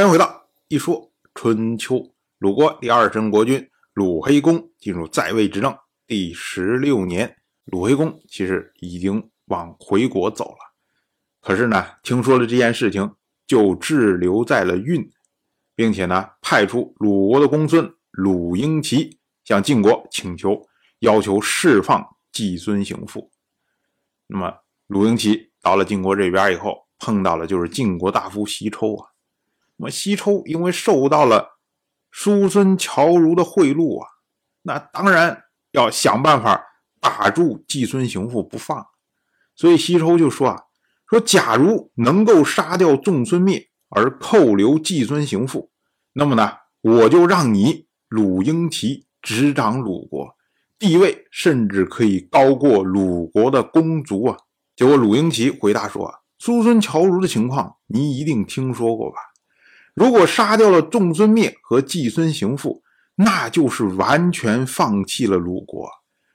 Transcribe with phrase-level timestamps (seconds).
[0.00, 2.02] 欢迎回到一说春秋。
[2.38, 5.76] 鲁国第二任国君鲁黑公进入在位执政
[6.06, 10.58] 第十六年，鲁黑公其实已经往回国走了，
[11.42, 13.14] 可是呢，听说了这件事情，
[13.46, 15.06] 就滞留在了运，
[15.76, 20.66] 并且呢，派出鲁国的公孙鲁婴齐向晋国请求，
[21.00, 23.30] 要求释放季孙行父。
[24.28, 29.09] 那么鲁婴齐到了晋国这边以后，碰到了就是晋国大夫西抽啊。
[29.80, 31.58] 那么西抽因为受到了
[32.10, 34.06] 叔孙侨如的贿赂啊，
[34.60, 36.62] 那当然要想办法
[37.00, 38.86] 打住季孙行父不放。
[39.56, 40.64] 所以西抽就说啊，
[41.08, 45.70] 说假如能够杀掉仲孙灭而扣留季孙行父，
[46.12, 50.36] 那么呢，我就让你鲁婴齐执掌鲁国，
[50.78, 54.36] 地位甚至可以高过鲁国的公族啊。
[54.76, 59.16] 结果鲁婴齐回答说啊，叔孙侨如的情况你一定听说过吧？
[59.94, 62.82] 如果杀掉了仲孙灭和季孙行父，
[63.16, 65.88] 那就是完全放弃了鲁国，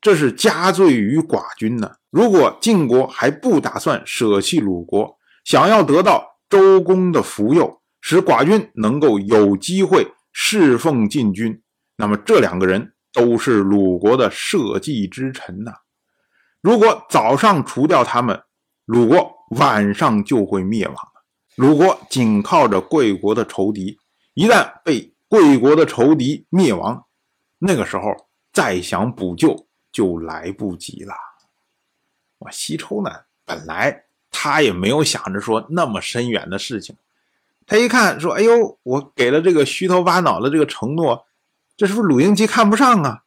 [0.00, 1.90] 这是加罪于寡君呢。
[2.10, 11.60] 如果晋国还不打算舍弃鲁国，想要得到周公的福佑，使寡君能够有机会侍奉晋军，
[11.96, 15.72] 那么这两个人都是鲁国的社稷之臣呐。
[16.60, 18.40] 如果早上除掉他们，
[18.84, 20.96] 鲁国晚上就会灭亡。
[21.58, 23.98] 鲁国紧靠着贵国的仇敌，
[24.34, 27.04] 一旦被贵国的仇敌灭亡，
[27.58, 28.14] 那个时候
[28.52, 31.12] 再想补救就来不及了。
[32.38, 33.10] 我西抽呢，
[33.44, 36.94] 本来他也没有想着说那么深远的事情，
[37.66, 41.26] 他一看说：“哎呦，我给了这个虚头巴脑的这个承诺，
[41.76, 43.24] 这是不是鲁婴齐看不上啊？”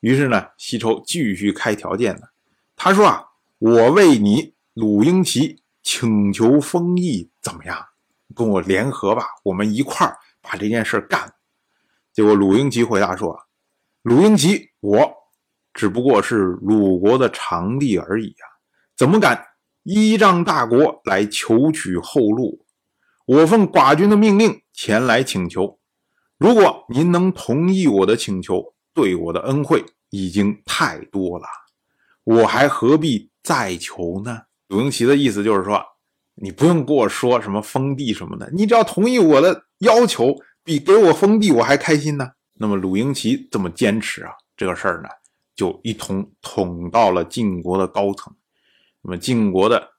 [0.00, 2.28] 于是呢，西抽继续开条件呢。
[2.76, 3.26] 他说：“啊，
[3.58, 7.78] 我为你鲁婴齐。”请求封邑怎么样？
[8.34, 11.32] 跟我联合吧，我们一块儿把这件事干。
[12.12, 13.38] 结果鲁英吉回答说
[14.02, 15.14] ：“鲁英吉，我
[15.74, 18.48] 只不过是鲁国的长吏而已啊，
[18.96, 19.46] 怎么敢
[19.82, 22.64] 依仗大国来求取后路？
[23.26, 25.78] 我奉寡君的命令前来请求，
[26.38, 31.46] 如果您能同意我的请求，对我的恩惠已经太多了，
[32.24, 35.82] 我还何必再求呢？”鲁英齐的意思就是说，
[36.36, 42.30] 你不用跟我说什么封地什么的，你只要同意我的要求，比给我封地我还开心呢。
[42.54, 45.08] 那么鲁英齐这么坚持啊，这个事儿呢，
[45.54, 48.34] 就一同捅到了晋国的高层。
[49.02, 49.90] 那么晋国的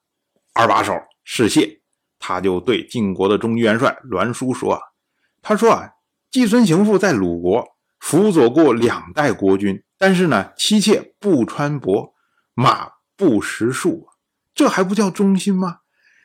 [0.53, 0.93] 二把手
[1.23, 1.79] 士燮，
[2.17, 4.79] 他就对晋国的中军元帅栾书说啊，
[5.41, 5.89] 他说啊，
[6.31, 7.63] 季孙行父在鲁国
[7.99, 12.13] 辅佐过两代国君，但是呢，妻妾不穿帛，
[12.55, 14.07] 马不食粟。
[14.55, 15.81] 这还不叫忠心吗？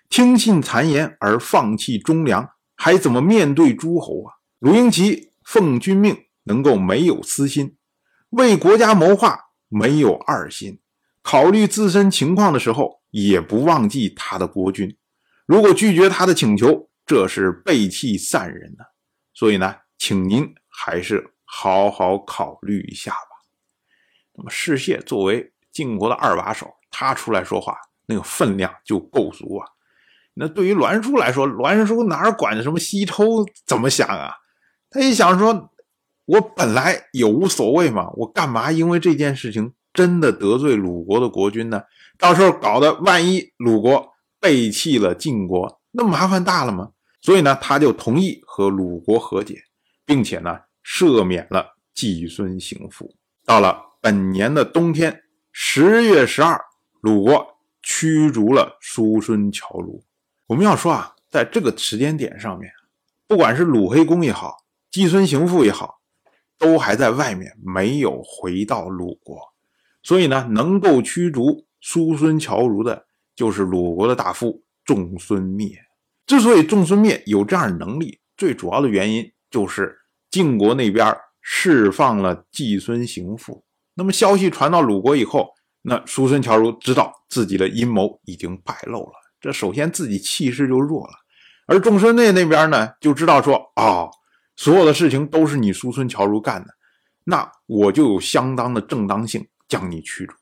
[0.09, 4.35] 听信谗言而放弃忠良，还怎么面对诸侯啊？
[4.61, 7.77] 鲁英齐奉君命，能够没有私心，
[8.31, 10.81] 为国家谋划没有二心，
[11.23, 14.97] 考虑自身情况的时候也不忘记他的国君。
[15.47, 18.85] 如果拒绝他的请求，这是背弃散人呢。
[19.35, 23.19] 所以呢，请您还是好好考虑一下吧。
[24.35, 27.77] 那么士燮作为晋国的二把手，他出来说话。
[28.07, 29.67] 那个分量就够足啊！
[30.35, 34.33] 那对于栾书来说，栾书哪管什么西抽怎么想啊？
[34.91, 35.71] 他一想说，
[36.25, 41.83] 我本来也无所谓嘛，我干嘛因为这件事情真的得罪鲁国的国君呢？
[42.17, 46.91] 到时候搞得万一鲁国背弃了晋国，那麻烦大了嘛。
[47.21, 49.63] 所以呢，他就同意和鲁国和解，
[50.07, 53.15] 并且呢，赦免了季孙行父。
[53.45, 56.65] 到了本年的冬天，十月十二，
[57.01, 57.50] 鲁国。
[57.83, 60.05] 驱逐了叔孙侨如。
[60.47, 62.71] 我们要说啊，在这个时间点上面，
[63.27, 64.57] 不管是鲁黑公也好，
[64.91, 66.01] 季孙行父也好，
[66.59, 69.39] 都还在外面，没有回到鲁国。
[70.03, 75.71] 所以呢，能够驱逐叔孙侨如的，就是鲁国的大夫仲孙灭。
[76.27, 79.97] 之所以仲孙灭有这样的能力，最主要的原因就是
[80.31, 83.65] 晋国那边释放了季孙行父。
[83.95, 85.51] 那么消息传到鲁国以后。
[85.83, 91.15] 那叔孙侨如知道自己的阴谋已经败露了，这首先自己气势就弱了，
[91.67, 94.11] 而仲孙内那边呢就知道说，哦，
[94.57, 96.75] 所有的事情都是你叔孙侨如干的，
[97.25, 100.35] 那我就有相当的正当性将你驱逐。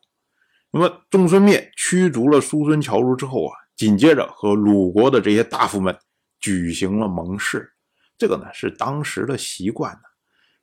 [0.73, 5.96] 那么仲孙灭驱逐了叔孙侨如之后啊，紧接着和鲁国的这些大夫们
[6.41, 7.75] 举行了盟誓，
[8.19, 10.00] 这个呢是当时的习惯呢，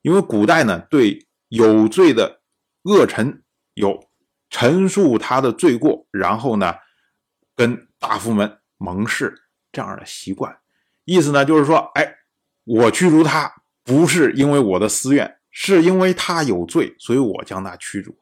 [0.01, 2.42] 因为古代呢对有罪的
[2.83, 3.42] 恶臣
[3.75, 3.98] 有。
[4.57, 6.75] 陈述他的罪过，然后呢，
[7.57, 9.36] 跟大夫们盟誓
[9.69, 10.57] 这样的习惯，
[11.04, 12.10] 意思呢就是说，哎，
[12.63, 13.54] 我驱逐他
[13.84, 18.18] 不是因为我的私怨，是因为他有罪，所以我将他驱逐。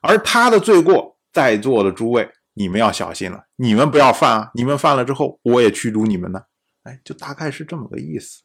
[0.00, 4.50] 而他的罪过，在座的诸位，你们要小心了，你们不要犯啊！
[4.54, 6.40] 你们犯了之后，我也驱逐你们呢。
[6.84, 8.42] 哎，就大概是这么个意思。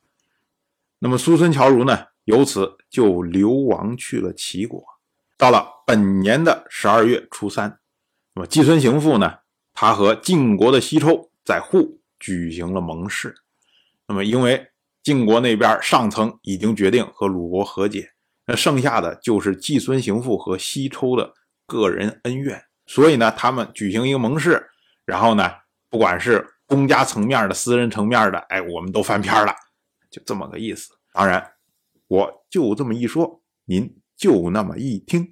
[0.99, 4.83] 那么苏孙侨如呢，由此就流亡去了齐国。
[5.37, 7.79] 到了本年的十二月初三，
[8.35, 9.39] 那么季孙行父呢，
[9.73, 13.33] 他和晋国的西抽在户举行了盟誓。
[14.05, 14.67] 那么因为
[15.01, 18.11] 晋国那边上层已经决定和鲁国和解，
[18.45, 21.33] 那剩下的就是季孙行父和西抽的
[21.65, 24.63] 个人恩怨，所以呢，他们举行一个盟誓，
[25.05, 25.51] 然后呢，
[25.89, 29.55] 不管是公家层面的、私人层面的，哎，我们都翻篇了，
[30.11, 30.91] 就这么个意思。
[31.11, 31.43] 当然，
[32.07, 35.31] 我就这么一说，您就那么一听，